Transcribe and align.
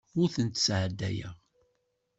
Ur 0.19 0.29
tent-sseddayeɣ. 0.35 1.35